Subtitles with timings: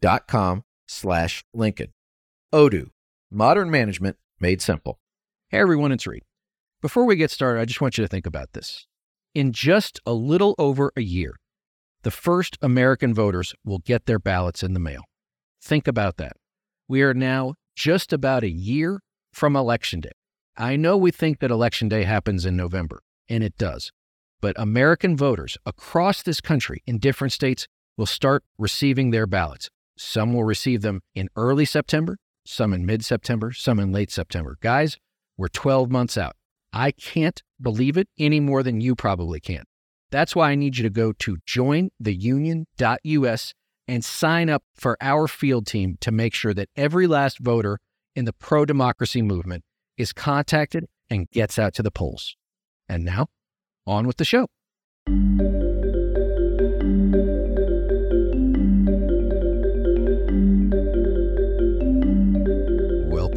[0.00, 1.92] dot com slash Lincoln.
[2.52, 2.88] Odoo,
[3.30, 4.98] modern management made simple.
[5.48, 6.22] Hey everyone, it's Reed.
[6.80, 8.86] Before we get started, I just want you to think about this.
[9.34, 11.36] In just a little over a year,
[12.02, 15.02] the first American voters will get their ballots in the mail.
[15.60, 16.32] Think about that.
[16.86, 19.00] We are now just about a year
[19.32, 20.12] from Election Day.
[20.56, 23.92] I know we think that Election Day happens in November, and it does.
[24.40, 29.68] But American voters across this country in different states will start receiving their ballots.
[29.98, 34.56] Some will receive them in early September, some in mid September, some in late September.
[34.60, 34.96] Guys,
[35.36, 36.36] we're 12 months out.
[36.72, 39.64] I can't believe it any more than you probably can.
[40.10, 43.54] That's why I need you to go to jointheunion.us
[43.88, 47.78] and sign up for our field team to make sure that every last voter
[48.14, 49.64] in the pro democracy movement
[49.96, 52.36] is contacted and gets out to the polls.
[52.88, 53.26] And now,
[53.86, 54.46] on with the show.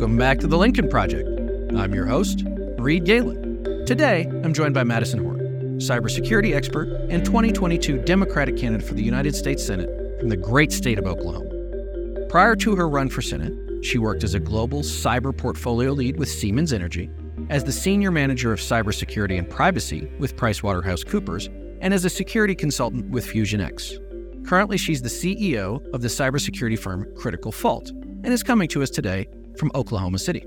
[0.02, 1.30] Welcome back to the Lincoln Project.
[1.78, 2.44] I'm your host,
[2.80, 3.86] Reed Galen.
[3.86, 5.38] Today, I'm joined by Madison Horn,
[5.78, 10.98] cybersecurity expert and 2022 Democratic candidate for the United States Senate from the great state
[10.98, 12.26] of Oklahoma.
[12.30, 13.54] Prior to her run for Senate,
[13.86, 17.12] she worked as a global cyber portfolio lead with Siemens Energy,
[17.52, 23.08] as the senior manager of cybersecurity and privacy with PricewaterhouseCoopers, and as a security consultant
[23.12, 24.00] with FusionX.
[24.48, 28.90] Currently, she's the CEO of the cybersecurity firm Critical Fault and is coming to us
[28.90, 30.46] today from Oklahoma City.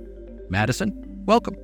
[0.49, 0.93] Madison,
[1.27, 1.57] welcome.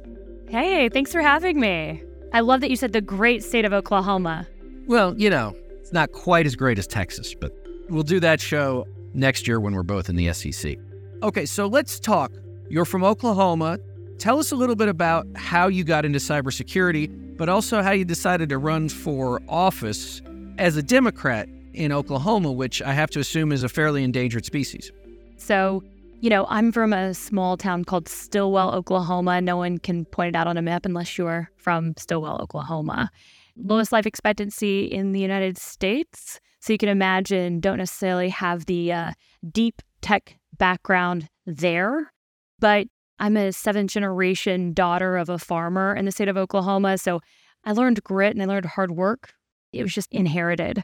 [0.48, 2.02] Hey, thanks for having me.
[2.32, 4.46] I love that you said the great state of Oklahoma.
[4.86, 7.52] Well, you know, it's not quite as great as Texas, but
[7.88, 10.76] we'll do that show next year when we're both in the SEC.
[11.22, 12.32] Okay, so let's talk.
[12.68, 13.78] You're from Oklahoma.
[14.18, 18.04] Tell us a little bit about how you got into cybersecurity, but also how you
[18.04, 20.22] decided to run for office
[20.58, 24.92] as a Democrat in Oklahoma, which I have to assume is a fairly endangered species.
[25.36, 25.82] So,
[26.20, 29.40] you know, I'm from a small town called Stilwell, Oklahoma.
[29.40, 33.10] No one can point it out on a map unless you're from Stilwell, Oklahoma.
[33.56, 36.38] Lowest life expectancy in the United States.
[36.60, 39.12] So you can imagine, don't necessarily have the uh,
[39.50, 42.12] deep tech background there.
[42.58, 42.88] But
[43.18, 46.98] I'm a seventh generation daughter of a farmer in the state of Oklahoma.
[46.98, 47.20] So
[47.64, 49.32] I learned grit and I learned hard work.
[49.72, 50.82] It was just inherited.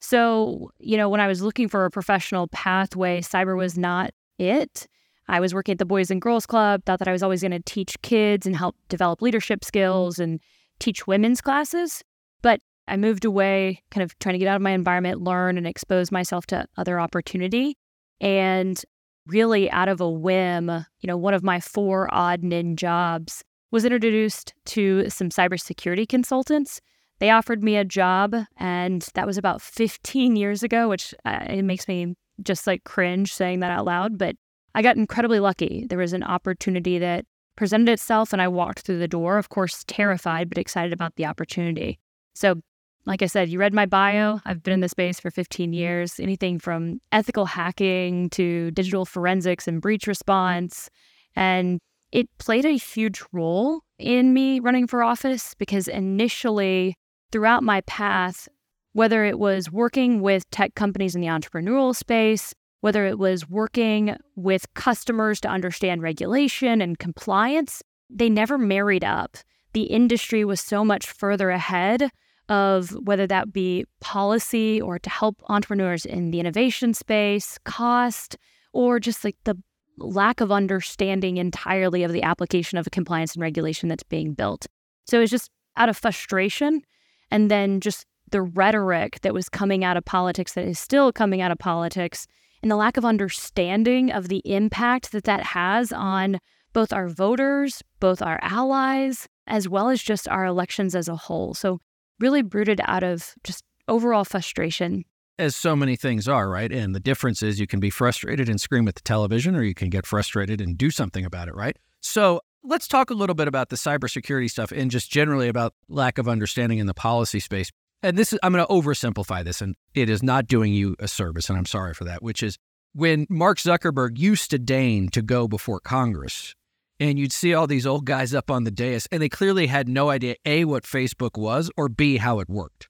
[0.00, 4.86] So, you know, when I was looking for a professional pathway, cyber was not it.
[5.28, 7.52] I was working at the Boys and Girls Club, thought that I was always going
[7.52, 10.40] to teach kids and help develop leadership skills and
[10.78, 12.02] teach women's classes.
[12.42, 15.66] But I moved away, kind of trying to get out of my environment, learn and
[15.66, 17.78] expose myself to other opportunity.
[18.20, 18.82] And
[19.26, 20.68] really, out of a whim,
[21.00, 26.80] you know, one of my four odd nin jobs was introduced to some cybersecurity consultants.
[27.18, 31.62] They offered me a job, and that was about 15 years ago, which uh, it
[31.62, 34.36] makes me just like cringe saying that out loud, but
[34.74, 35.86] I got incredibly lucky.
[35.88, 37.24] There was an opportunity that
[37.56, 41.26] presented itself and I walked through the door, of course, terrified, but excited about the
[41.26, 41.98] opportunity.
[42.34, 42.60] So,
[43.06, 44.40] like I said, you read my bio.
[44.46, 49.68] I've been in the space for 15 years, anything from ethical hacking to digital forensics
[49.68, 50.88] and breach response.
[51.36, 51.80] And
[52.12, 56.96] it played a huge role in me running for office because initially,
[57.30, 58.48] throughout my path,
[58.94, 64.16] whether it was working with tech companies in the entrepreneurial space, whether it was working
[64.36, 69.36] with customers to understand regulation and compliance, they never married up.
[69.72, 72.10] The industry was so much further ahead
[72.48, 78.36] of whether that be policy or to help entrepreneurs in the innovation space, cost,
[78.72, 79.56] or just like the
[79.98, 84.66] lack of understanding entirely of the application of a compliance and regulation that's being built.
[85.06, 86.82] So it's just out of frustration
[87.30, 91.40] and then just the rhetoric that was coming out of politics, that is still coming
[91.40, 92.26] out of politics,
[92.62, 96.40] and the lack of understanding of the impact that that has on
[96.72, 101.54] both our voters, both our allies, as well as just our elections as a whole.
[101.54, 101.80] So,
[102.18, 105.04] really rooted out of just overall frustration.
[105.38, 106.72] As so many things are, right?
[106.72, 109.74] And the difference is you can be frustrated and scream at the television, or you
[109.74, 111.76] can get frustrated and do something about it, right?
[112.00, 116.18] So, let's talk a little bit about the cybersecurity stuff and just generally about lack
[116.18, 117.70] of understanding in the policy space
[118.04, 121.08] and this is I'm going to oversimplify this and it is not doing you a
[121.08, 122.58] service and I'm sorry for that, which is
[122.92, 126.54] when Mark Zuckerberg used to deign to go before Congress,
[127.00, 129.88] and you'd see all these old guys up on the dais, and they clearly had
[129.88, 132.88] no idea A, what Facebook was, or B, how it worked,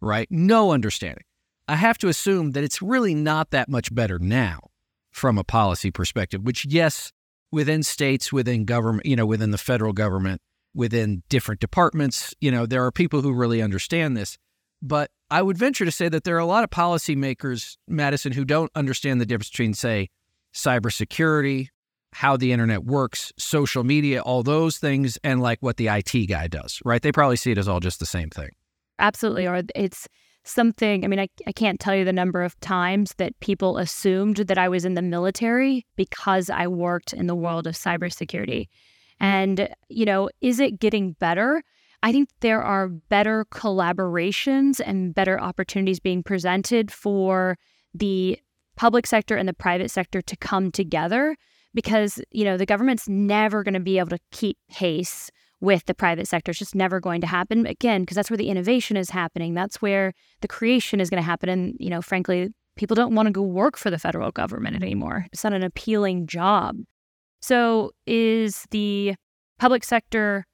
[0.00, 0.28] right?
[0.30, 1.24] No understanding.
[1.66, 4.70] I have to assume that it's really not that much better now
[5.10, 7.12] from a policy perspective, which, yes,
[7.50, 10.40] within states, within government, you know, within the federal government,
[10.74, 14.38] within different departments, you know, there are people who really understand this.
[14.82, 18.44] But I would venture to say that there are a lot of policymakers, Madison, who
[18.44, 20.08] don't understand the difference between, say,
[20.54, 21.68] cybersecurity,
[22.12, 26.48] how the internet works, social media, all those things, and like what the IT guy
[26.48, 27.02] does, right?
[27.02, 28.50] They probably see it as all just the same thing.
[28.98, 29.46] Absolutely.
[29.46, 30.08] Or it's
[30.44, 34.38] something, I mean, I, I can't tell you the number of times that people assumed
[34.38, 38.68] that I was in the military because I worked in the world of cybersecurity.
[39.20, 41.62] And, you know, is it getting better?
[42.02, 47.58] I think there are better collaborations and better opportunities being presented for
[47.92, 48.38] the
[48.76, 51.36] public sector and the private sector to come together
[51.74, 55.30] because, you know, the government's never going to be able to keep pace
[55.60, 56.50] with the private sector.
[56.50, 59.52] It's just never going to happen again because that's where the innovation is happening.
[59.52, 63.26] That's where the creation is going to happen and, you know, frankly, people don't want
[63.26, 65.26] to go work for the federal government anymore.
[65.32, 66.76] It's not an appealing job.
[67.42, 69.14] So, is the
[69.58, 70.46] public sector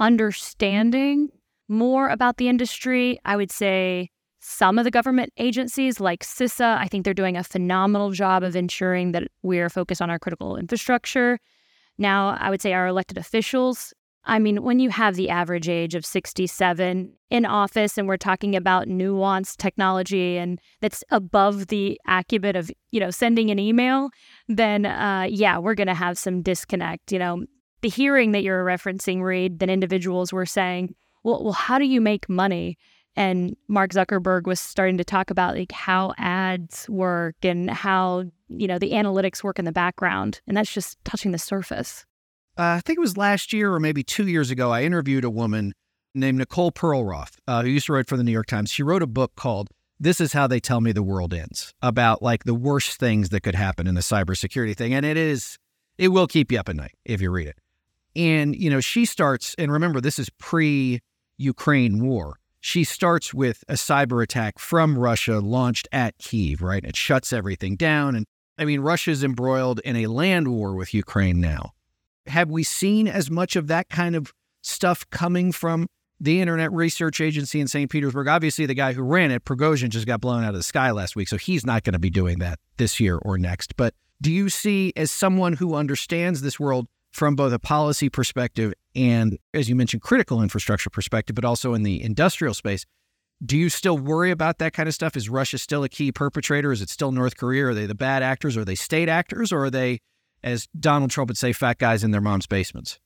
[0.00, 1.28] understanding
[1.68, 3.18] more about the industry.
[3.24, 4.10] I would say
[4.40, 8.54] some of the government agencies, like CISA, I think they're doing a phenomenal job of
[8.54, 11.38] ensuring that we're focused on our critical infrastructure.
[11.96, 13.94] Now, I would say our elected officials.
[14.26, 18.56] I mean, when you have the average age of 67 in office and we're talking
[18.56, 24.10] about nuanced technology and that's above the acumen of, you know, sending an email,
[24.48, 27.12] then uh, yeah, we're going to have some disconnect.
[27.12, 27.44] You know,
[27.84, 32.00] the hearing that you're referencing, Reed, that individuals were saying, well, well, how do you
[32.00, 32.78] make money?
[33.14, 38.66] And Mark Zuckerberg was starting to talk about like how ads work and how, you
[38.66, 40.40] know, the analytics work in the background.
[40.48, 42.06] And that's just touching the surface.
[42.56, 45.30] Uh, I think it was last year or maybe two years ago, I interviewed a
[45.30, 45.74] woman
[46.14, 48.70] named Nicole Perlroth, uh, who used to write for the New York Times.
[48.70, 49.68] She wrote a book called
[50.00, 53.42] This is How They Tell Me the World Ends about like the worst things that
[53.42, 54.94] could happen in the cybersecurity thing.
[54.94, 55.58] And it is,
[55.98, 57.58] it will keep you up at night if you read it.
[58.16, 61.00] And, you know, she starts, and remember, this is pre
[61.36, 62.38] Ukraine war.
[62.60, 66.82] She starts with a cyber attack from Russia launched at Kiev, right?
[66.84, 68.14] It shuts everything down.
[68.14, 68.24] And
[68.56, 71.72] I mean, Russia's embroiled in a land war with Ukraine now.
[72.26, 74.32] Have we seen as much of that kind of
[74.62, 75.88] stuff coming from
[76.18, 77.90] the Internet Research Agency in St.
[77.90, 78.28] Petersburg?
[78.28, 81.16] Obviously, the guy who ran it, Prigozhin, just got blown out of the sky last
[81.16, 81.28] week.
[81.28, 83.76] So he's not going to be doing that this year or next.
[83.76, 88.74] But do you see, as someone who understands this world, from both a policy perspective
[88.96, 92.84] and, as you mentioned, critical infrastructure perspective, but also in the industrial space.
[93.44, 95.16] Do you still worry about that kind of stuff?
[95.16, 96.72] Is Russia still a key perpetrator?
[96.72, 97.66] Is it still North Korea?
[97.66, 98.56] Are they the bad actors?
[98.56, 99.52] Are they state actors?
[99.52, 100.00] Or are they,
[100.42, 102.98] as Donald Trump would say, fat guys in their mom's basements?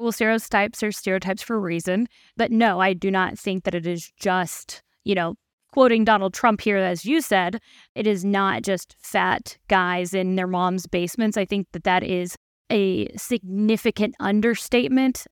[0.00, 2.08] Well, stereotypes are stereotypes for a reason.
[2.36, 5.36] But no, I do not think that it is just, you know,
[5.72, 7.60] quoting Donald Trump here, as you said,
[7.94, 11.36] it is not just fat guys in their mom's basements.
[11.36, 12.36] I think that that is
[12.70, 15.26] a significant understatement.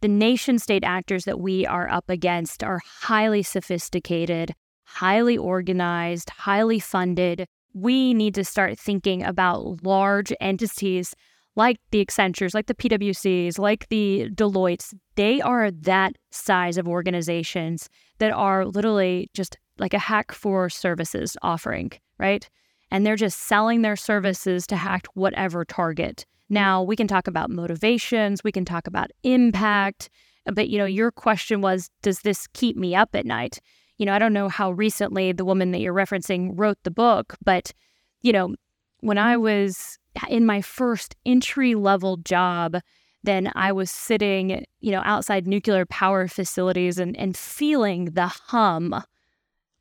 [0.00, 6.78] The nation state actors that we are up against are highly sophisticated, highly organized, highly
[6.78, 7.46] funded.
[7.74, 11.14] We need to start thinking about large entities
[11.56, 14.94] like the Accentures, like the PwCs, like the Deloittes.
[15.16, 21.36] They are that size of organizations that are literally just like a hack for services
[21.42, 22.48] offering, right?
[22.90, 26.26] And they're just selling their services to hack whatever target.
[26.48, 30.08] Now, we can talk about motivations, we can talk about impact,
[30.46, 33.60] uh, but you know, your question was does this keep me up at night?
[33.98, 37.34] You know, I don't know how recently the woman that you're referencing wrote the book,
[37.44, 37.72] but
[38.22, 38.54] you know,
[39.00, 42.76] when I was uh, in my first entry level job,
[43.24, 49.02] then I was sitting, you know, outside nuclear power facilities and, and feeling the hum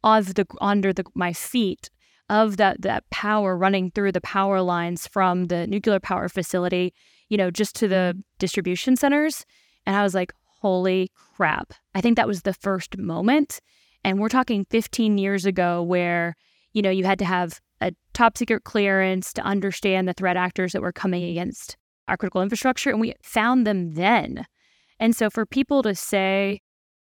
[0.04, 1.90] of the under the my feet
[2.30, 6.94] of that that power running through the power lines from the nuclear power facility,
[7.30, 8.20] you know, just to the mm-hmm.
[8.40, 9.46] distribution centers.
[9.86, 11.74] And I was like, holy crap.
[11.94, 13.60] I think that was the first moment.
[14.04, 16.36] And we're talking 15 years ago where,
[16.74, 20.74] you know, you had to have a top secret clearance to understand the threat actors
[20.74, 21.78] that were coming against
[22.08, 22.90] our critical infrastructure.
[22.90, 24.46] And we found them then.
[25.00, 26.62] And so for people to say,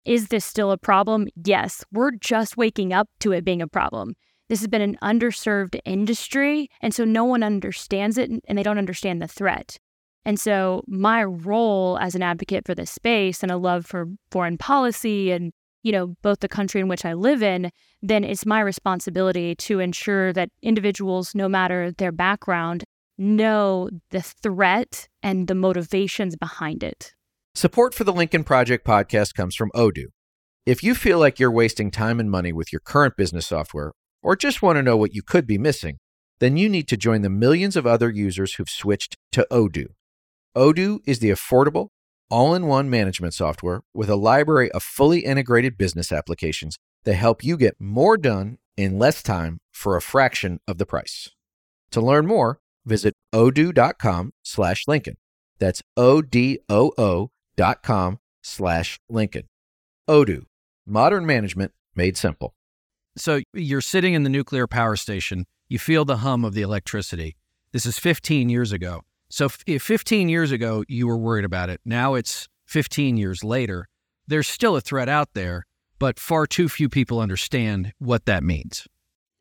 [0.06, 1.28] is this still a problem?
[1.36, 4.16] Yes, we're just waking up to it being a problem.
[4.50, 6.70] This has been an underserved industry.
[6.82, 9.78] And so no one understands it and they don't understand the threat.
[10.26, 14.58] And so my role as an advocate for this space and a love for foreign
[14.58, 15.54] policy and
[15.84, 19.80] you know, both the country in which I live in, then it's my responsibility to
[19.80, 22.84] ensure that individuals, no matter their background,
[23.18, 27.14] know the threat and the motivations behind it.
[27.56, 30.08] Support for the Lincoln Project podcast comes from Odoo.
[30.66, 34.36] If you feel like you're wasting time and money with your current business software, or
[34.36, 35.98] just want to know what you could be missing,
[36.40, 39.88] then you need to join the millions of other users who've switched to Odoo.
[40.56, 41.90] Odoo is the affordable,
[42.30, 47.44] all in one management software with a library of fully integrated business applications that help
[47.44, 51.30] you get more done in less time for a fraction of the price.
[51.92, 55.16] To learn more, visit odoo.com slash Lincoln.
[55.60, 59.50] That's O-D-O-O dot com slash Lincoln.
[60.10, 60.44] Odoo,
[60.86, 62.54] modern management made simple.
[63.20, 67.36] So you're sitting in the nuclear power station, you feel the hum of the electricity.
[67.74, 69.02] This is 15 years ago.
[69.30, 73.88] So if 15 years ago you were worried about it, now it's 15 years later.
[74.28, 75.66] There's still a threat out there,
[76.00, 78.88] but far too few people understand what that means.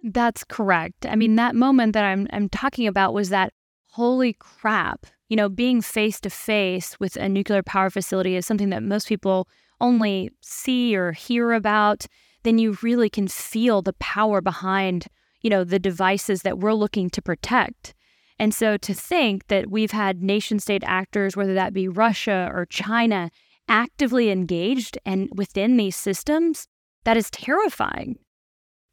[0.03, 1.07] That's correct.
[1.07, 3.53] I mean, that moment that I'm I'm talking about was that
[3.91, 5.07] holy crap.
[5.29, 9.09] You know, being face to face with a nuclear power facility is something that most
[9.09, 9.49] people
[9.81, 12.07] only see or hear about.
[12.49, 15.09] Then you really can feel the power behind,
[15.43, 17.93] you know, the devices that we're looking to protect.
[18.38, 22.64] And so to think that we've had nation state actors, whether that be Russia or
[22.64, 23.31] China,
[23.69, 26.69] actively engaged and within these systems,
[27.05, 28.17] that is terrifying.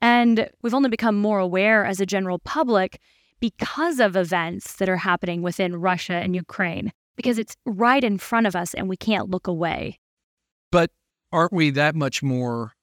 [0.01, 2.99] And we've only become more aware as a general public
[3.39, 8.47] because of events that are happening within Russia and Ukraine, because it's right in front
[8.47, 9.97] of us and we can't look away.
[10.73, 10.91] But
[11.31, 12.74] aren't we that much more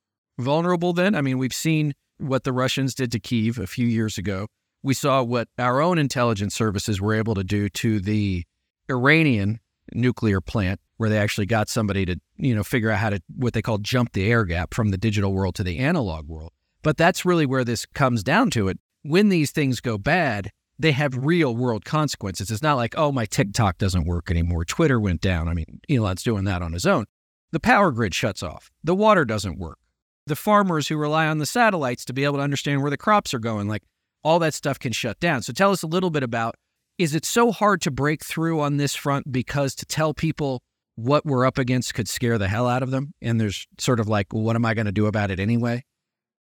[0.42, 1.14] vulnerable then?
[1.14, 4.46] I mean, we've seen what the Russians did to Kiev a few years ago
[4.82, 8.44] we saw what our own intelligence services were able to do to the
[8.90, 9.60] Iranian
[9.92, 13.52] nuclear plant, where they actually got somebody to, you know, figure out how to what
[13.52, 16.52] they call jump the air gap from the digital world to the analog world.
[16.82, 18.78] But that's really where this comes down to it.
[19.02, 22.50] When these things go bad, they have real world consequences.
[22.50, 24.64] It's not like, oh, my TikTok doesn't work anymore.
[24.64, 25.48] Twitter went down.
[25.48, 27.06] I mean, Elon's doing that on his own.
[27.52, 28.70] The power grid shuts off.
[28.82, 29.78] The water doesn't work.
[30.26, 33.34] The farmers who rely on the satellites to be able to understand where the crops
[33.34, 33.82] are going, like
[34.22, 35.42] all that stuff can shut down.
[35.42, 36.54] So tell us a little bit about
[36.98, 40.62] is it so hard to break through on this front because to tell people
[40.94, 43.14] what we're up against could scare the hell out of them?
[43.20, 45.84] And there's sort of like, what am I going to do about it anyway?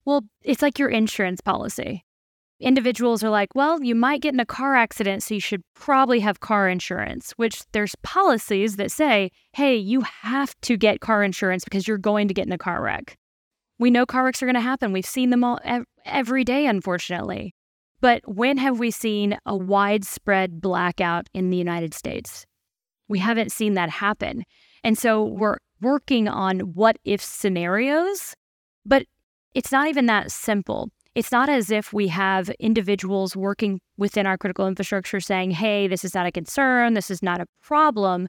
[0.05, 2.05] Well, it's like your insurance policy.
[2.59, 6.21] Individuals are like, well, you might get in a car accident, so you should probably
[6.21, 11.65] have car insurance, which there's policies that say, hey, you have to get car insurance
[11.65, 13.17] because you're going to get in a car wreck.
[13.81, 14.93] We know car wrecks are going to happen.
[14.93, 15.59] We've seen them all
[16.05, 17.55] every day, unfortunately.
[18.03, 22.45] But when have we seen a widespread blackout in the United States?
[23.09, 24.45] We haven't seen that happen.
[24.85, 28.35] And so we're working on what if scenarios,
[28.85, 29.07] but
[29.55, 30.91] it's not even that simple.
[31.15, 36.05] It's not as if we have individuals working within our critical infrastructure saying, hey, this
[36.05, 38.27] is not a concern, this is not a problem.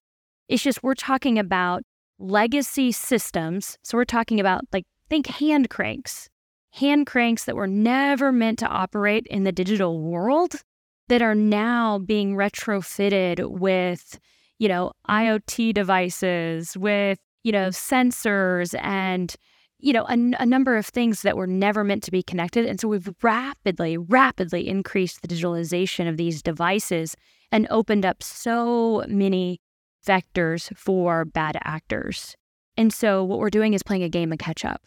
[0.48, 1.84] It's just we're talking about
[2.20, 3.78] legacy systems.
[3.84, 6.30] So we're talking about, like, think hand cranks
[6.74, 10.56] hand cranks that were never meant to operate in the digital world
[11.10, 14.18] that are now being retrofitted with,
[14.60, 19.36] you know, IoT devices, with, you know, sensors and,
[19.80, 22.66] you know, a, a number of things that were never meant to be connected.
[22.66, 27.18] And so we've rapidly, rapidly increased the digitalization of these devices
[27.52, 29.60] and opened up so many
[30.08, 32.36] vectors for bad actors.
[32.78, 34.82] And so what we're doing is playing a game of catch up.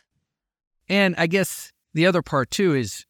[0.89, 3.07] And I guess the other part too is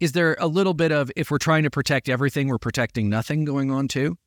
[0.00, 3.44] is there a little bit of if we're trying to protect everything, we're protecting nothing
[3.44, 4.18] going on too?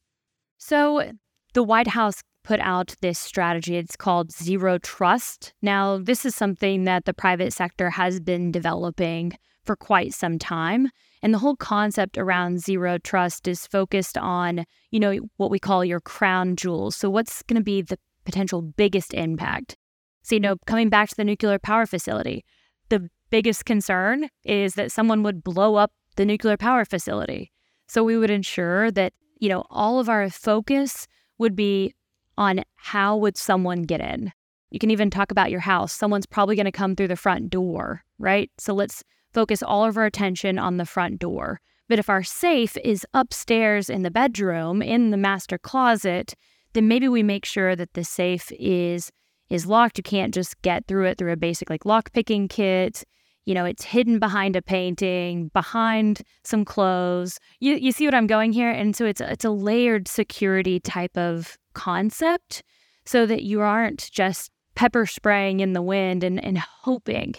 [0.58, 1.12] So
[1.54, 3.76] the White House put out this strategy.
[3.76, 5.54] It's called Zero Trust.
[5.62, 9.34] Now, this is something that the private sector has been developing
[9.66, 10.90] for quite some time.
[11.22, 15.84] And the whole concept around zero trust is focused on, you know, what we call
[15.84, 16.96] your crown jewels.
[16.96, 19.76] So, what's going to be the potential biggest impact?
[20.24, 22.46] So, you know, coming back to the nuclear power facility,
[22.90, 27.52] the biggest concern is that someone would blow up the nuclear power facility.
[27.88, 31.94] So we would ensure that, you know, all of our focus would be
[32.38, 34.32] on how would someone get in.
[34.70, 35.94] You can even talk about your house.
[35.94, 38.52] Someone's probably going to come through the front door, right?
[38.58, 39.04] So let's
[39.34, 41.62] focus all of our attention on the front door.
[41.88, 46.34] But if our safe is upstairs in the bedroom, in the master closet,
[46.74, 49.12] then maybe we make sure that the safe is
[49.50, 49.98] is locked.
[49.98, 53.04] You can't just get through it through a basic like lock picking kit
[53.48, 57.40] you know, it's hidden behind a painting, behind some clothes.
[57.62, 58.70] You, you see what I'm going here?
[58.70, 62.62] And so it's, it's a layered security type of concept
[63.06, 67.36] so that you aren't just pepper spraying in the wind and, and hoping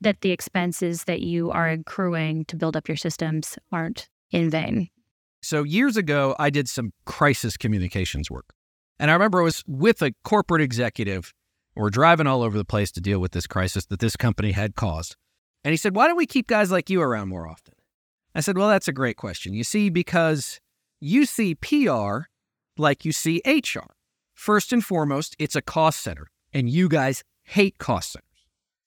[0.00, 4.88] that the expenses that you are accruing to build up your systems aren't in vain.
[5.42, 8.52] So, years ago, I did some crisis communications work.
[8.98, 11.32] And I remember I was with a corporate executive.
[11.74, 14.74] We're driving all over the place to deal with this crisis that this company had
[14.74, 15.16] caused.
[15.64, 17.74] And he said, Why don't we keep guys like you around more often?
[18.34, 19.54] I said, Well, that's a great question.
[19.54, 20.60] You see, because
[21.00, 22.22] you see PR
[22.76, 23.94] like you see HR.
[24.34, 28.28] First and foremost, it's a cost center, and you guys hate cost centers.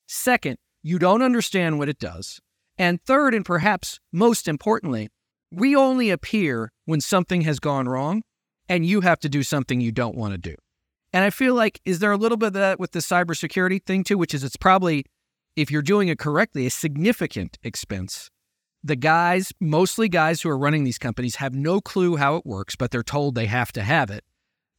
[0.07, 2.39] Second, you don't understand what it does.
[2.77, 5.09] And third, and perhaps most importantly,
[5.51, 8.21] we only appear when something has gone wrong
[8.67, 10.55] and you have to do something you don't want to do.
[11.15, 14.03] And I feel like, is there a little bit of that with the cybersecurity thing
[14.03, 15.05] too, which is it's probably,
[15.55, 18.29] if you're doing it correctly, a significant expense.
[18.83, 22.75] The guys, mostly guys who are running these companies, have no clue how it works,
[22.75, 24.25] but they're told they have to have it.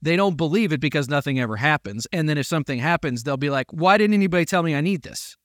[0.03, 2.07] They don't believe it because nothing ever happens.
[2.13, 5.05] And then if something happens, they'll be like, why didn't anybody tell me I need
[5.05, 5.39] this?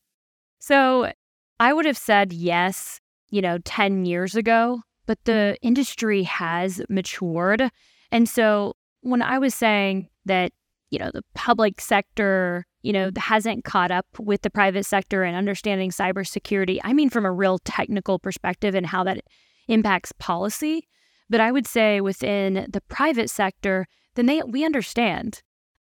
[0.59, 1.09] So
[1.57, 7.69] I would have said yes, you know, 10 years ago, but the industry has matured.
[8.11, 10.51] And so when I was saying that,
[10.91, 13.19] you know, the public sector, you know, mm-hmm.
[13.19, 17.57] hasn't caught up with the private sector and understanding cybersecurity, I mean from a real
[17.59, 19.23] technical perspective and how that
[19.67, 20.87] impacts policy.
[21.29, 25.41] But I would say within the private sector, then they we understand.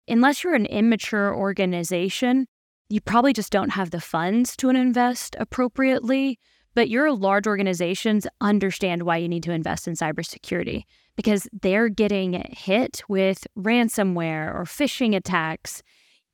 [0.06, 2.46] Unless you're an immature organization,
[2.90, 6.38] you probably just don't have the funds to invest appropriately.
[6.74, 10.84] But your large organizations understand why you need to invest in cybersecurity
[11.16, 15.82] because they're getting hit with ransomware or phishing attacks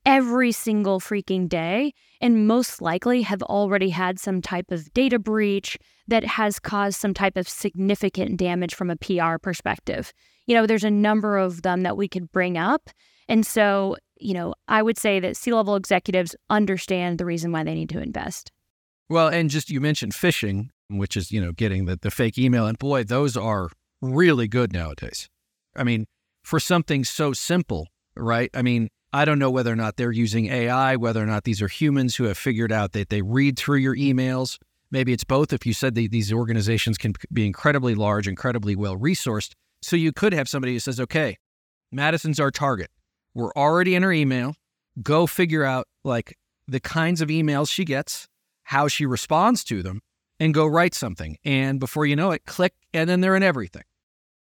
[0.04, 5.76] every single freaking day, and most likely have already had some type of data breach
[6.06, 10.12] that has caused some type of significant damage from a PR perspective.
[10.46, 12.88] You know, there's a number of them that we could bring up.
[13.28, 17.64] And so you know, I would say that C level executives understand the reason why
[17.64, 18.50] they need to invest.
[19.08, 22.66] Well, and just you mentioned phishing, which is, you know, getting the, the fake email.
[22.66, 23.68] And boy, those are
[24.00, 25.28] really good nowadays.
[25.76, 26.06] I mean,
[26.42, 28.50] for something so simple, right?
[28.54, 31.62] I mean, I don't know whether or not they're using AI, whether or not these
[31.62, 34.58] are humans who have figured out that they read through your emails.
[34.90, 35.52] Maybe it's both.
[35.52, 39.52] If you said that these organizations can be incredibly large, incredibly well resourced.
[39.82, 41.38] So you could have somebody who says, okay,
[41.92, 42.90] Madison's our target.
[43.34, 44.54] We're already in her email.
[45.02, 48.26] Go figure out like the kinds of emails she gets,
[48.66, 50.02] how she responds to them,
[50.38, 51.36] and go write something.
[51.44, 53.84] And before you know it, click, and then they're in everything.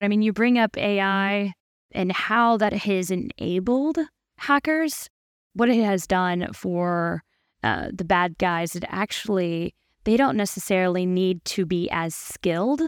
[0.01, 1.53] I mean, you bring up AI
[1.91, 3.97] and how that has enabled
[4.37, 5.09] hackers.
[5.53, 7.23] What it has done for
[7.63, 12.81] uh, the bad guys, it actually, they don't necessarily need to be as skilled.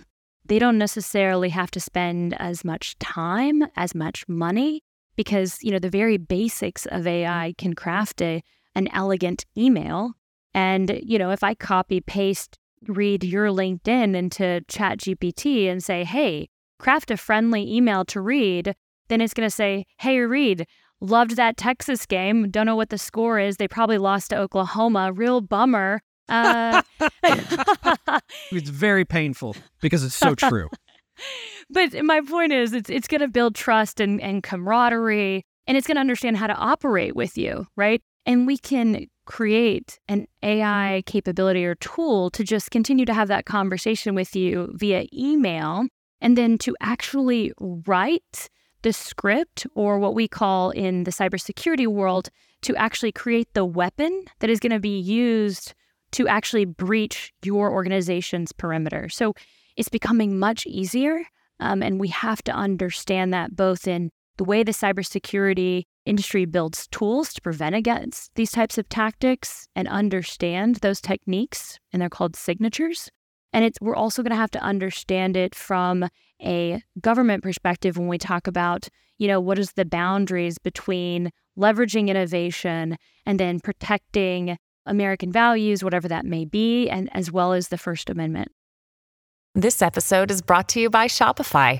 [0.45, 4.81] They don't necessarily have to spend as much time, as much money
[5.15, 8.41] because you know the very basics of AI can craft a
[8.75, 10.13] an elegant email.
[10.53, 16.03] And you know, if I copy paste read your LinkedIn into Chat GPT and say,
[16.03, 18.75] "Hey, craft a friendly email to Reed,
[19.07, 20.65] then it's going to say, "Hey, Reed."
[21.01, 22.49] Loved that Texas game.
[22.49, 23.57] Don't know what the score is.
[23.57, 25.11] They probably lost to Oklahoma.
[25.11, 26.01] Real bummer.
[26.29, 26.81] Uh,
[28.53, 30.69] it's very painful because it's so true
[31.69, 35.87] but my point is it's it's going to build trust and, and camaraderie and it's
[35.87, 41.01] going to understand how to operate with you right and we can create an ai
[41.05, 45.86] capability or tool to just continue to have that conversation with you via email
[46.21, 48.49] and then to actually write
[48.81, 52.29] the script or what we call in the cybersecurity world
[52.62, 55.73] to actually create the weapon that is going to be used
[56.12, 59.33] to actually breach your organization's perimeter so
[59.75, 61.23] it's becoming much easier.
[61.59, 66.87] Um, and we have to understand that both in the way the cybersecurity industry builds
[66.87, 72.35] tools to prevent against these types of tactics and understand those techniques, and they're called
[72.35, 73.09] signatures.
[73.53, 76.07] And it's we're also going to have to understand it from
[76.41, 78.87] a government perspective when we talk about,
[79.17, 86.07] you know, what is the boundaries between leveraging innovation and then protecting American values, whatever
[86.07, 88.51] that may be, and as well as the First Amendment.
[89.55, 91.79] This episode is brought to you by Shopify.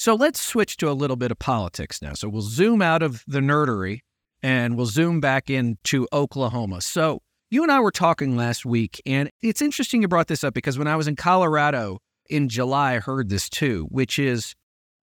[0.00, 2.14] So let's switch to a little bit of politics now.
[2.14, 3.98] So we'll zoom out of the nerdery
[4.42, 6.80] and we'll zoom back into Oklahoma.
[6.80, 10.54] So You and I were talking last week, and it's interesting you brought this up
[10.54, 11.98] because when I was in Colorado
[12.30, 14.54] in July, I heard this too, which is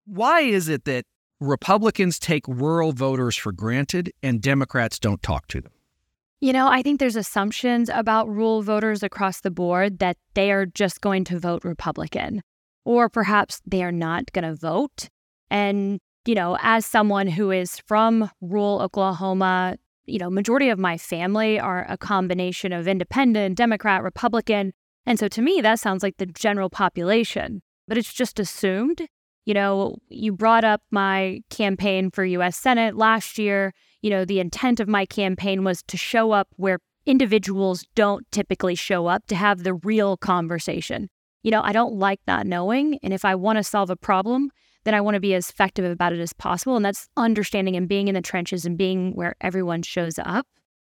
[0.05, 1.05] why is it that
[1.39, 5.73] Republicans take rural voters for granted and Democrats don't talk to them?
[6.39, 10.65] You know, I think there's assumptions about rural voters across the board that they are
[10.65, 12.41] just going to vote Republican,
[12.88, 15.10] or perhaps they are not going to vote.
[15.52, 20.97] And, you know, as someone who is from rural Oklahoma, you know, majority of my
[20.97, 24.71] family are a combination of independent, Democrat, Republican.
[25.06, 29.02] And so to me, that sounds like the general population, but it's just assumed.
[29.43, 33.73] You know, you brought up my campaign for US Senate last year.
[34.02, 38.76] You know, the intent of my campaign was to show up where individuals don't typically
[38.76, 41.10] show up to have the real conversation.
[41.43, 43.00] You know, I don't like not knowing.
[43.04, 44.52] And if I want to solve a problem,
[44.84, 46.76] then I want to be as effective about it as possible.
[46.76, 50.47] And that's understanding and being in the trenches and being where everyone shows up.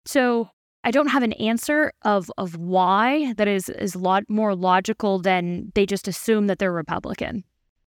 [0.06, 0.50] So
[0.84, 5.20] I don't have an answer of of why that is is a lot more logical
[5.20, 7.44] than they just assume that they're Republican.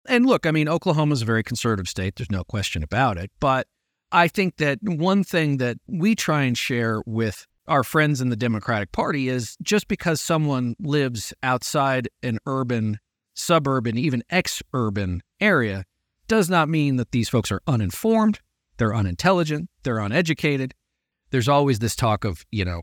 [0.07, 2.15] And look, I mean, Oklahoma is a very conservative state.
[2.15, 3.31] There's no question about it.
[3.39, 3.67] But
[4.11, 8.35] I think that one thing that we try and share with our friends in the
[8.35, 12.99] Democratic Party is just because someone lives outside an urban,
[13.33, 15.85] suburban, even ex urban area
[16.27, 18.39] does not mean that these folks are uninformed,
[18.77, 20.73] they're unintelligent, they're uneducated.
[21.29, 22.81] There's always this talk of, you know,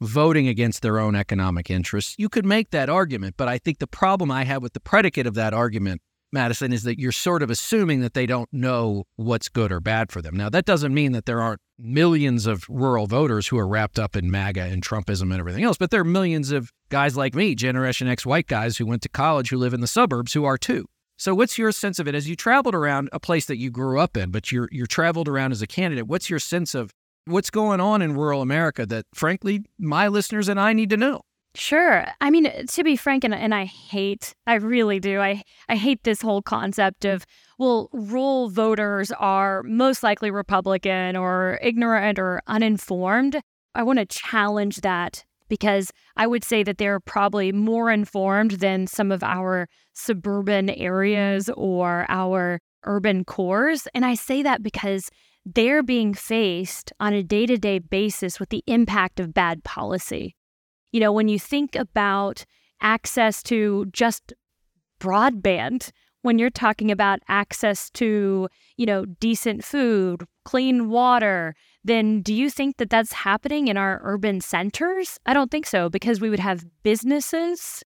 [0.00, 2.14] voting against their own economic interests.
[2.18, 5.26] You could make that argument, but I think the problem I have with the predicate
[5.26, 9.48] of that argument, Madison, is that you're sort of assuming that they don't know what's
[9.48, 10.36] good or bad for them.
[10.36, 14.16] Now, that doesn't mean that there aren't millions of rural voters who are wrapped up
[14.16, 17.54] in MAGA and Trumpism and everything else, but there are millions of guys like me,
[17.54, 20.58] Generation X white guys who went to college who live in the suburbs who are
[20.58, 20.86] too.
[21.18, 23.98] So what's your sense of it as you traveled around a place that you grew
[23.98, 26.06] up in, but you're you're traveled around as a candidate?
[26.06, 26.90] What's your sense of
[27.24, 31.22] what's going on in rural America that frankly my listeners and I need to know?
[31.56, 32.06] Sure.
[32.20, 35.20] I mean, to be frank, and, and I hate, I really do.
[35.20, 37.24] I, I hate this whole concept of,
[37.58, 43.40] well, rural voters are most likely Republican or ignorant or uninformed.
[43.74, 48.86] I want to challenge that because I would say that they're probably more informed than
[48.86, 53.88] some of our suburban areas or our urban cores.
[53.94, 55.08] And I say that because
[55.46, 60.34] they're being faced on a day to day basis with the impact of bad policy.
[60.92, 62.44] You know, when you think about
[62.80, 64.32] access to just
[65.00, 65.90] broadband,
[66.22, 72.50] when you're talking about access to, you know, decent food, clean water, then do you
[72.50, 75.18] think that that's happening in our urban centers?
[75.24, 77.84] I don't think so because we would have businesses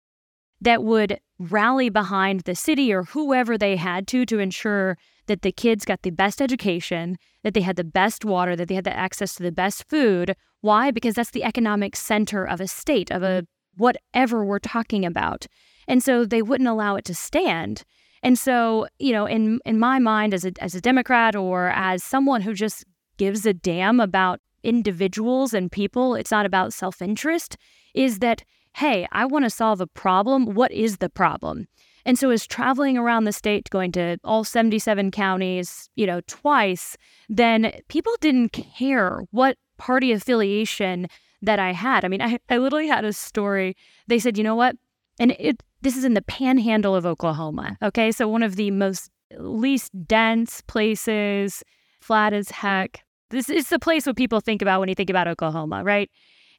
[0.62, 5.52] that would rally behind the city or whoever they had to to ensure that the
[5.52, 8.96] kids got the best education, that they had the best water, that they had the
[8.96, 10.36] access to the best food.
[10.62, 10.92] Why?
[10.92, 13.84] Because that's the economic center of a state, of a mm-hmm.
[13.84, 15.46] whatever we're talking about.
[15.88, 17.84] And so they wouldn't allow it to stand.
[18.22, 22.04] And so, you know, in in my mind as a as a Democrat or as
[22.04, 22.84] someone who just
[23.18, 27.56] gives a damn about individuals and people, it's not about self interest,
[27.94, 28.44] is that,
[28.76, 30.54] hey, I want to solve a problem.
[30.54, 31.68] What is the problem?
[32.06, 36.98] And so, as traveling around the state, going to all 77 counties, you know, twice,
[37.28, 41.08] then people didn't care what party affiliation
[41.42, 42.04] that I had.
[42.04, 43.76] I mean, I, I literally had a story.
[44.08, 44.76] They said, you know what?
[45.20, 47.78] And it, this is in the panhandle of Oklahoma.
[47.82, 48.12] Okay.
[48.12, 51.64] So, one of the most least dense places,
[52.02, 53.04] flat as heck.
[53.30, 56.10] This is the place what people think about when you think about Oklahoma, right?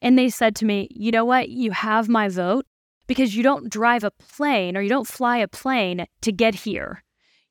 [0.03, 1.49] And they said to me, you know what?
[1.49, 2.67] You have my vote
[3.07, 7.03] because you don't drive a plane or you don't fly a plane to get here.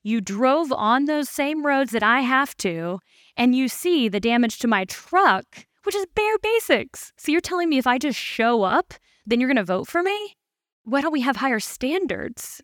[0.02, 3.00] You drove on those same roads that I have to,
[3.36, 5.44] and you see the damage to my truck,
[5.82, 7.12] which is bare basics.
[7.18, 8.94] So you're telling me if I just show up,
[9.26, 10.36] then you're going to vote for me?
[10.84, 12.62] Why don't we have higher standards?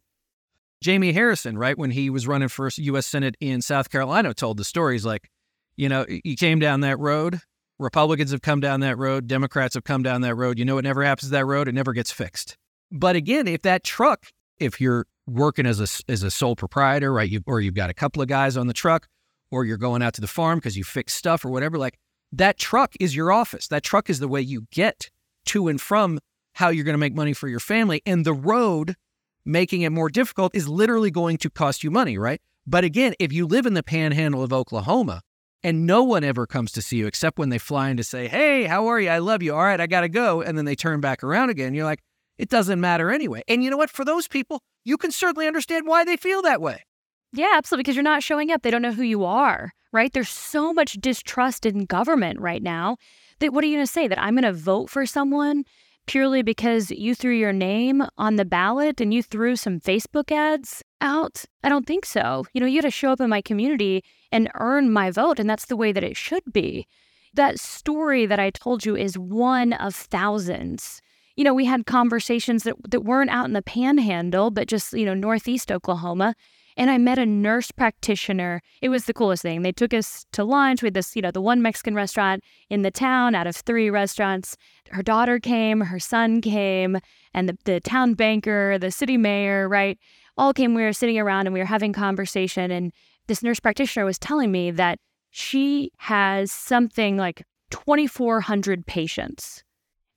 [0.82, 3.06] Jamie Harrison, right, when he was running for U.S.
[3.06, 5.30] Senate in South Carolina, told the stories like,
[5.76, 7.40] you know, you came down that road.
[7.78, 9.26] Republicans have come down that road.
[9.26, 10.58] Democrats have come down that road.
[10.58, 11.68] You know what never happens that road?
[11.68, 12.56] It never gets fixed.
[12.90, 14.26] But again, if that truck,
[14.58, 17.94] if you're working as a, as a sole proprietor, right, you, or you've got a
[17.94, 19.08] couple of guys on the truck,
[19.50, 21.98] or you're going out to the farm because you fix stuff or whatever, like
[22.32, 23.68] that truck is your office.
[23.68, 25.10] That truck is the way you get
[25.46, 26.18] to and from
[26.54, 28.02] how you're going to make money for your family.
[28.06, 28.96] And the road
[29.44, 32.40] making it more difficult is literally going to cost you money, right?
[32.66, 35.22] But again, if you live in the panhandle of Oklahoma,
[35.66, 38.28] and no one ever comes to see you except when they fly in to say,
[38.28, 39.08] Hey, how are you?
[39.08, 39.52] I love you.
[39.52, 40.40] All right, I got to go.
[40.40, 41.74] And then they turn back around again.
[41.74, 41.98] You're like,
[42.38, 43.42] It doesn't matter anyway.
[43.48, 43.90] And you know what?
[43.90, 46.84] For those people, you can certainly understand why they feel that way.
[47.32, 47.82] Yeah, absolutely.
[47.82, 48.62] Because you're not showing up.
[48.62, 50.12] They don't know who you are, right?
[50.12, 52.96] There's so much distrust in government right now
[53.40, 54.06] that what are you going to say?
[54.06, 55.64] That I'm going to vote for someone
[56.06, 60.84] purely because you threw your name on the ballot and you threw some Facebook ads
[61.00, 61.44] out?
[61.62, 62.46] I don't think so.
[62.52, 65.38] You know, you got to show up in my community and earn my vote.
[65.38, 66.86] And that's the way that it should be.
[67.34, 71.02] That story that I told you is one of thousands.
[71.36, 75.04] You know, we had conversations that, that weren't out in the panhandle, but just, you
[75.04, 76.34] know, Northeast Oklahoma
[76.76, 78.62] and I met a nurse practitioner.
[78.82, 79.62] It was the coolest thing.
[79.62, 82.90] They took us to lunch with this, you know, the one Mexican restaurant in the
[82.90, 84.56] town out of three restaurants.
[84.90, 86.98] Her daughter came, her son came,
[87.32, 89.98] and the, the town banker, the city mayor, right,
[90.36, 90.74] all came.
[90.74, 92.70] We were sitting around and we were having conversation.
[92.70, 92.92] And
[93.26, 94.98] this nurse practitioner was telling me that
[95.30, 99.62] she has something like 2,400 patients.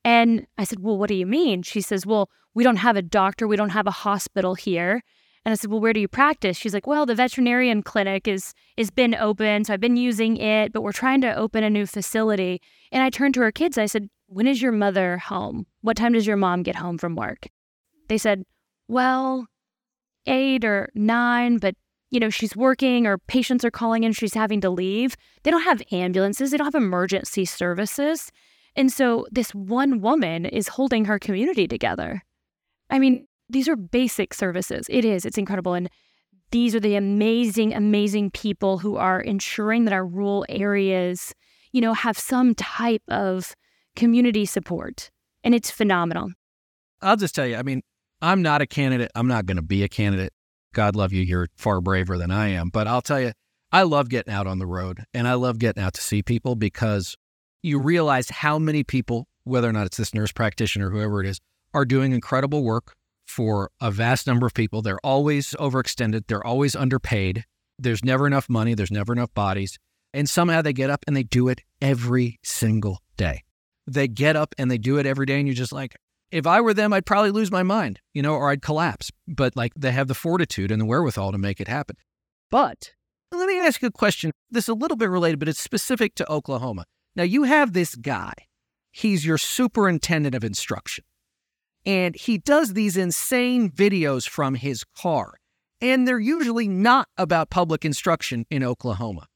[0.03, 1.63] And I said, Well, what do you mean?
[1.63, 5.01] She says, Well, we don't have a doctor, we don't have a hospital here.
[5.45, 8.53] And I said, "Well, where do you practice?" She's like, "Well, the veterinarian clinic is
[8.77, 11.85] is been open, so I've been using it, but we're trying to open a new
[11.85, 13.77] facility." And I turned to her kids.
[13.77, 15.65] I said, "When is your mother home?
[15.81, 17.47] What time does your mom get home from work?"
[18.09, 18.43] They said,
[18.87, 19.47] "Well,
[20.29, 21.75] 8 or 9, but
[22.11, 25.15] you know, she's working or patients are calling in, she's having to leave.
[25.43, 28.31] They don't have ambulances, they don't have emergency services."
[28.75, 32.23] And so this one woman is holding her community together.
[32.89, 34.85] I mean, these are basic services.
[34.89, 35.73] It is, it's incredible.
[35.73, 35.89] And
[36.51, 41.33] these are the amazing, amazing people who are ensuring that our rural areas,
[41.71, 43.55] you know, have some type of
[43.95, 45.11] community support.
[45.43, 46.31] And it's phenomenal.
[47.01, 47.81] I'll just tell you, I mean,
[48.21, 49.11] I'm not a candidate.
[49.15, 50.33] I'm not going to be a candidate.
[50.73, 51.21] God love you.
[51.23, 52.69] You're far braver than I am.
[52.69, 53.31] But I'll tell you,
[53.71, 56.55] I love getting out on the road and I love getting out to see people
[56.55, 57.15] because
[57.61, 61.27] you realize how many people, whether or not it's this nurse practitioner, or whoever it
[61.27, 61.39] is,
[61.73, 62.95] are doing incredible work
[63.27, 64.81] for a vast number of people.
[64.81, 67.45] They're always overextended, they're always underpaid.
[67.77, 69.77] There's never enough money, there's never enough bodies.
[70.13, 73.43] And somehow they get up and they do it every single day.
[73.85, 75.95] They get up and they do it every day, and you're just like,
[76.31, 79.11] if I were them, I'd probably lose my mind, you know, or I'd collapse.
[79.27, 81.95] But like they have the fortitude and the wherewithal to make it happen.
[82.51, 82.91] But
[83.31, 84.31] let me ask you a question.
[84.49, 86.85] This is a little bit related, but it's specific to Oklahoma.
[87.15, 88.33] Now, you have this guy,
[88.91, 91.03] he's your superintendent of instruction.
[91.85, 95.35] And he does these insane videos from his car.
[95.81, 99.27] And they're usually not about public instruction in Oklahoma.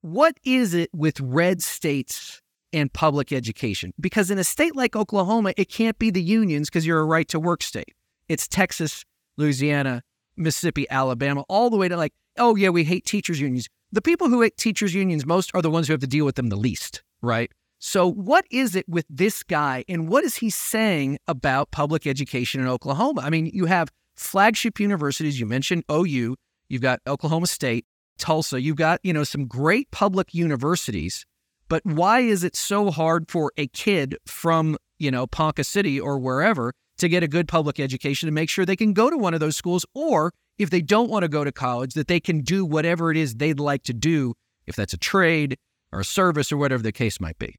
[0.00, 3.92] What is it with red states and public education?
[4.00, 7.28] Because in a state like Oklahoma, it can't be the unions because you're a right
[7.28, 7.94] to work state.
[8.28, 9.04] It's Texas,
[9.36, 10.02] Louisiana,
[10.36, 13.68] Mississippi, Alabama, all the way to like, oh, yeah, we hate teachers' unions.
[13.90, 16.36] The people who hate teachers' unions most are the ones who have to deal with
[16.36, 17.50] them the least, right?
[17.80, 22.60] So, what is it with this guy and what is he saying about public education
[22.60, 23.20] in Oklahoma?
[23.22, 25.38] I mean, you have flagship universities.
[25.38, 26.34] You mentioned OU,
[26.68, 27.86] you've got Oklahoma State,
[28.18, 31.24] Tulsa, you've got, you know, some great public universities.
[31.68, 36.18] But why is it so hard for a kid from, you know, Ponca City or
[36.18, 39.34] wherever to get a good public education and make sure they can go to one
[39.34, 39.84] of those schools?
[39.94, 43.16] Or if they don't want to go to college, that they can do whatever it
[43.16, 44.34] is they'd like to do,
[44.66, 45.56] if that's a trade
[45.92, 47.56] or a service or whatever the case might be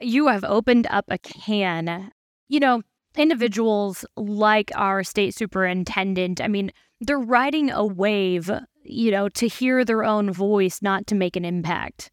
[0.00, 2.10] you have opened up a can.
[2.48, 2.82] You know,
[3.16, 8.50] individuals like our state superintendent, I mean, they're riding a wave,
[8.82, 12.10] you know, to hear their own voice, not to make an impact.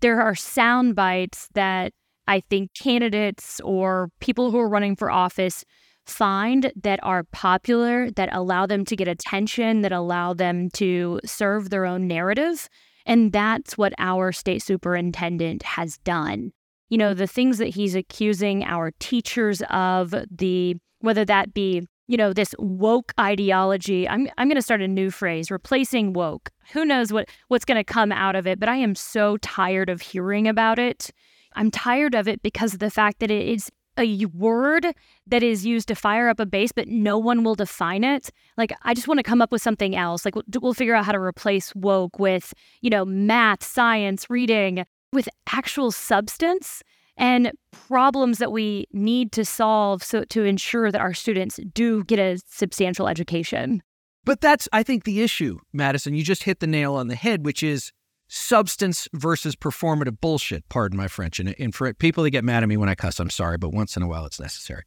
[0.00, 1.92] There are sound bites that
[2.26, 5.64] I think candidates or people who are running for office
[6.06, 11.70] find that are popular, that allow them to get attention, that allow them to serve
[11.70, 12.68] their own narrative.
[13.04, 16.52] And that's what our state superintendent has done
[16.88, 22.16] you know, the things that he's accusing our teachers of, the whether that be, you
[22.16, 24.08] know, this woke ideology.
[24.08, 26.50] I'm I'm going to start a new phrase, replacing woke.
[26.72, 29.88] Who knows what what's going to come out of it, but I am so tired
[29.88, 31.10] of hearing about it.
[31.54, 34.86] I'm tired of it because of the fact that it is a word
[35.26, 38.30] that is used to fire up a base, but no one will define it.
[38.56, 40.24] Like, I just want to come up with something else.
[40.24, 45.28] Like, we'll figure out how to replace woke with, you know, math, science, reading, with
[45.48, 46.82] actual substance
[47.18, 52.18] and problems that we need to solve so to ensure that our students do get
[52.18, 53.82] a substantial education.
[54.24, 56.14] But that's I think the issue, Madison.
[56.14, 57.92] You just hit the nail on the head, which is
[58.28, 60.68] substance versus performative bullshit.
[60.68, 61.40] Pardon my French.
[61.40, 63.70] And, and for people that get mad at me when I cuss, I'm sorry, but
[63.70, 64.84] once in a while it's necessary.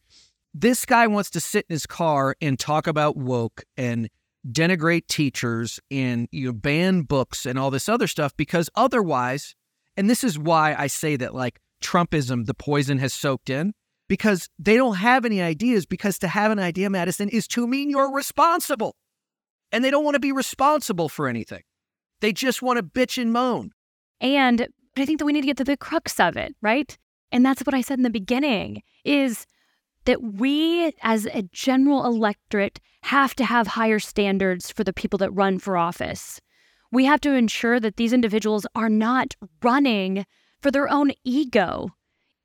[0.54, 4.10] This guy wants to sit in his car and talk about woke and
[4.48, 9.56] denigrate teachers and you know, ban books and all this other stuff because otherwise
[9.98, 13.74] and this is why I say that, like, Trumpism, the poison has soaked in
[14.08, 15.86] because they don't have any ideas.
[15.86, 18.96] Because to have an idea, Madison, is to mean you're responsible.
[19.72, 21.64] and they don't want to be responsible for anything.
[22.20, 23.72] They just want to bitch and moan.
[24.20, 24.68] And
[24.98, 26.98] I think that we need to get to the crux of it, right?
[27.32, 29.48] And that's what I said in the beginning is
[30.06, 35.32] that we as a general electorate have to have higher standards for the people that
[35.32, 36.40] run for office.
[36.92, 40.26] We have to ensure that these individuals are not running
[40.62, 41.90] for their own ego.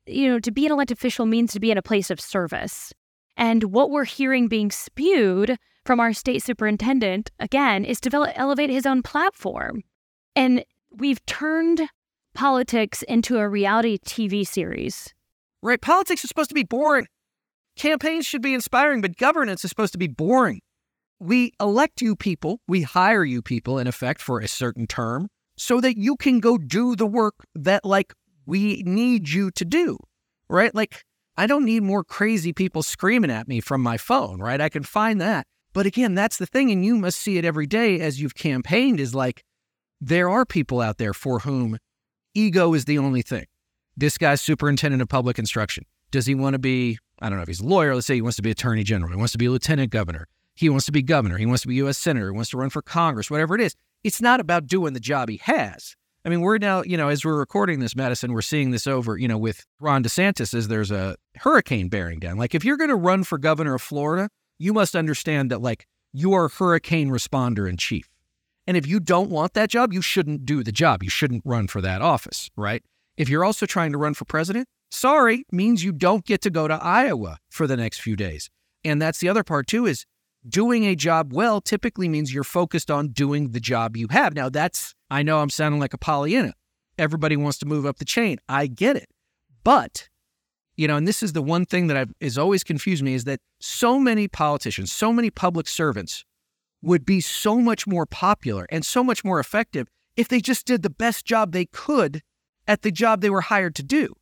[0.05, 2.93] You know, to be an elected official means to be in a place of service.
[3.35, 8.85] And what we're hearing being spewed from our state superintendent, again, is to elevate his
[8.85, 9.83] own platform.
[10.35, 11.81] And we've turned
[12.33, 15.13] politics into a reality TV series.
[15.61, 15.81] Right.
[15.81, 17.07] Politics is supposed to be boring.
[17.75, 20.61] Campaigns should be inspiring, but governance is supposed to be boring.
[21.19, 25.81] We elect you people, we hire you people, in effect, for a certain term so
[25.81, 28.13] that you can go do the work that, like,
[28.45, 29.97] we need you to do,
[30.49, 30.73] right?
[30.73, 31.03] Like,
[31.35, 34.61] I don't need more crazy people screaming at me from my phone, right?
[34.61, 35.45] I can find that.
[35.73, 36.71] But again, that's the thing.
[36.71, 39.43] And you must see it every day as you've campaigned is like,
[40.01, 41.77] there are people out there for whom
[42.33, 43.45] ego is the only thing.
[43.95, 45.85] This guy's superintendent of public instruction.
[46.11, 48.21] Does he want to be, I don't know if he's a lawyer, let's say he
[48.21, 51.01] wants to be attorney general, he wants to be lieutenant governor, he wants to be
[51.01, 51.97] governor, he wants to be U.S.
[51.97, 53.75] senator, he wants to run for Congress, whatever it is.
[54.07, 55.93] It's not about doing the job he has.
[56.23, 59.17] I mean, we're now, you know, as we're recording this, Madison, we're seeing this over,
[59.17, 62.37] you know, with Ron DeSantis as there's a hurricane bearing down.
[62.37, 65.87] Like, if you're going to run for governor of Florida, you must understand that, like,
[66.13, 68.07] you are hurricane responder in chief.
[68.65, 71.03] And if you don't want that job, you shouldn't do the job.
[71.03, 72.83] You shouldn't run for that office, right?
[73.17, 76.69] If you're also trying to run for president, sorry, means you don't get to go
[76.69, 78.49] to Iowa for the next few days.
[78.85, 80.05] And that's the other part, too, is
[80.49, 84.35] doing a job well typically means you're focused on doing the job you have.
[84.35, 86.53] Now, that's, I know I'm sounding like a Pollyanna.
[86.97, 88.37] Everybody wants to move up the chain.
[88.49, 89.09] I get it.
[89.63, 90.09] But,
[90.75, 93.25] you know, and this is the one thing that I've, has always confused me is
[93.25, 96.23] that so many politicians, so many public servants
[96.81, 100.81] would be so much more popular and so much more effective if they just did
[100.83, 102.21] the best job they could
[102.67, 104.13] at the job they were hired to do,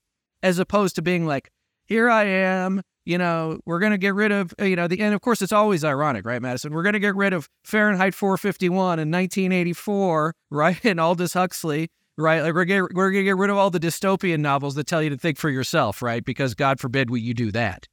[0.43, 1.51] as opposed to being like,
[1.85, 5.13] here I am, you know, we're going to get rid of, you know, the, and
[5.13, 6.73] of course it's always ironic, right, Madison?
[6.73, 10.83] We're going to get rid of Fahrenheit 451 in 1984, right?
[10.83, 12.41] And Aldous Huxley, right?
[12.41, 15.11] Like we're, we're going to get rid of all the dystopian novels that tell you
[15.11, 16.25] to think for yourself, right?
[16.25, 17.87] Because God forbid we, you do that.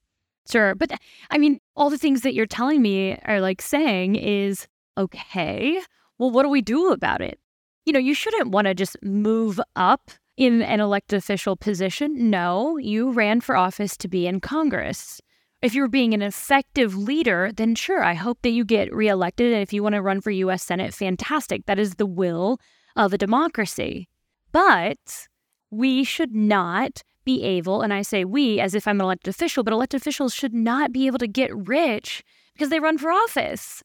[0.51, 0.75] Sure.
[0.75, 0.93] But
[1.31, 4.67] I mean, all the things that you're telling me are like saying is,
[4.99, 5.81] okay,
[6.19, 7.39] well, what do we do about it?
[7.85, 12.31] You know, you shouldn't want to just move up in an elected official position.
[12.31, 15.21] No, you ran for office to be in Congress.
[15.61, 19.53] If you're being an effective leader, then sure, I hope that you get reelected.
[19.53, 21.67] And if you want to run for US Senate, fantastic.
[21.67, 22.59] That is the will
[22.97, 24.09] of a democracy.
[24.51, 25.29] But
[25.71, 29.63] we should not be able, and I say we as if I'm an elected official,
[29.63, 33.83] but elected officials should not be able to get rich because they run for office.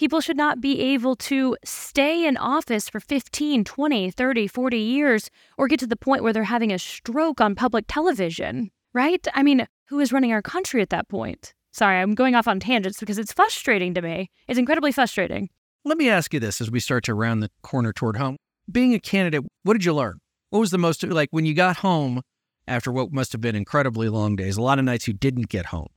[0.00, 5.30] People should not be able to stay in office for 15, 20, 30, 40 years
[5.58, 9.28] or get to the point where they're having a stroke on public television, right?
[9.34, 11.52] I mean, who is running our country at that point?
[11.72, 14.30] Sorry, I'm going off on tangents because it's frustrating to me.
[14.48, 15.50] It's incredibly frustrating.
[15.84, 18.36] Let me ask you this as we start to round the corner toward home.
[18.72, 20.18] Being a candidate, what did you learn?
[20.48, 22.22] What was the most, like when you got home
[22.66, 25.66] after what must have been incredibly long days, a lot of nights you didn't get
[25.66, 25.88] home,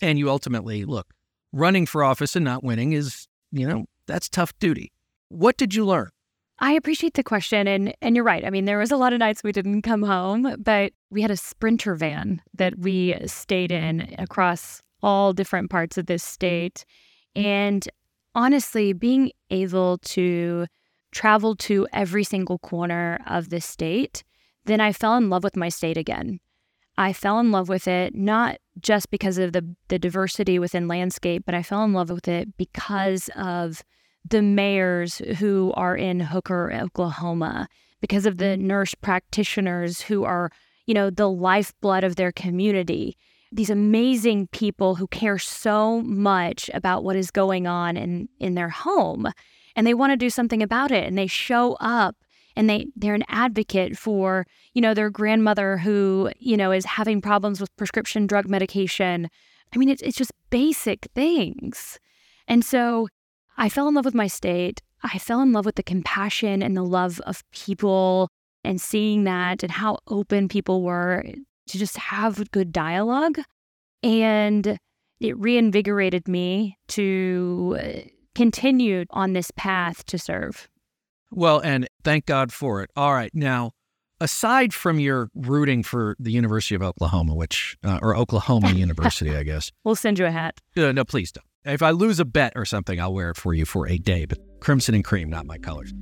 [0.00, 1.08] and you ultimately, look,
[1.52, 4.92] running for office and not winning is you know, that's tough duty.
[5.28, 6.08] What did you learn?
[6.60, 8.44] I appreciate the question and and you're right.
[8.44, 11.30] I mean, there was a lot of nights we didn't come home, but we had
[11.30, 16.84] a sprinter van that we stayed in across all different parts of this state.
[17.36, 17.88] And
[18.34, 20.66] honestly, being able to
[21.12, 24.24] travel to every single corner of the state,
[24.64, 26.40] then I fell in love with my state again.
[26.98, 31.44] I fell in love with it not just because of the the diversity within landscape,
[31.46, 33.82] but I fell in love with it because of
[34.28, 37.68] the mayors who are in Hooker, Oklahoma,
[38.00, 38.66] because of the mm-hmm.
[38.66, 40.50] nurse practitioners who are,
[40.86, 43.16] you know, the lifeblood of their community.
[43.52, 48.70] These amazing people who care so much about what is going on in in their
[48.70, 49.28] home
[49.76, 52.16] and they want to do something about it and they show up
[52.58, 54.44] and they they're an advocate for
[54.74, 59.30] you know their grandmother who you know is having problems with prescription drug medication.
[59.72, 61.98] I mean it's, it's just basic things.
[62.46, 63.08] And so
[63.56, 64.82] i fell in love with my state.
[65.02, 68.28] I fell in love with the compassion and the love of people
[68.64, 71.24] and seeing that and how open people were
[71.68, 73.38] to just have good dialogue.
[74.02, 74.78] And
[75.20, 80.68] it reinvigorated me to uh, continue on this path to serve
[81.30, 82.90] well, and thank God for it.
[82.96, 83.30] All right.
[83.34, 83.72] Now,
[84.20, 89.42] aside from your rooting for the University of Oklahoma, which, uh, or Oklahoma University, I
[89.42, 89.70] guess.
[89.84, 90.60] We'll send you a hat.
[90.76, 91.44] Uh, no, please don't.
[91.64, 94.26] If I lose a bet or something, I'll wear it for you for a day,
[94.26, 95.92] but crimson and cream, not my colors.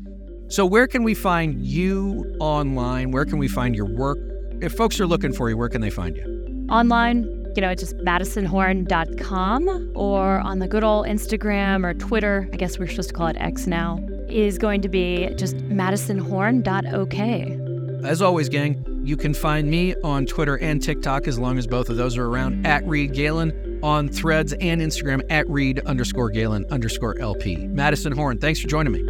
[0.48, 3.10] So, where can we find you online?
[3.10, 4.18] Where can we find your work?
[4.60, 6.66] If folks are looking for you, where can they find you?
[6.70, 7.24] Online,
[7.56, 12.78] you know, it's just madisonhorn.com or on the good old Instagram or Twitter, I guess
[12.78, 13.98] we're supposed to call it X now,
[14.28, 17.60] is going to be just madisonhorn.ok.
[18.04, 21.88] As always, gang, you can find me on Twitter and TikTok as long as both
[21.88, 26.64] of those are around at Reed Galen, on threads and Instagram at Reed underscore Galen
[26.70, 27.66] underscore LP.
[27.68, 29.02] Madison Horn, thanks for joining me.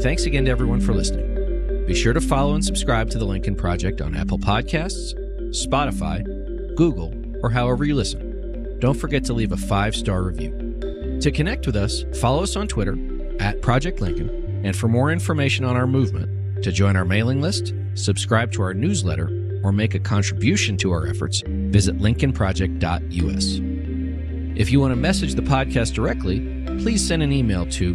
[0.00, 1.86] Thanks again to everyone for listening.
[1.86, 5.14] Be sure to follow and subscribe to the Lincoln Project on Apple Podcasts,
[5.50, 6.37] Spotify,
[6.78, 7.12] Google,
[7.42, 8.78] or however you listen.
[8.78, 11.18] Don't forget to leave a five star review.
[11.20, 12.96] To connect with us, follow us on Twitter
[13.40, 17.74] at Project Lincoln, and for more information on our movement, to join our mailing list,
[17.94, 24.56] subscribe to our newsletter, or make a contribution to our efforts, visit lincolnproject.us.
[24.56, 26.38] If you want to message the podcast directly,
[26.80, 27.94] please send an email to